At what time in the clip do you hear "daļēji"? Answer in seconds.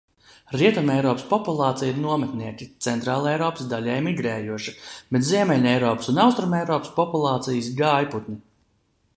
3.75-4.05